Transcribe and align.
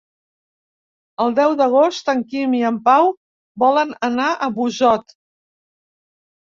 El 1.25 1.35
deu 1.41 1.53
d'agost 1.59 2.09
en 2.15 2.25
Quim 2.33 2.57
i 2.61 2.63
en 2.73 2.81
Pau 2.89 3.13
volen 3.67 3.95
anar 4.13 4.35
a 4.49 4.53
Busot. 4.59 5.19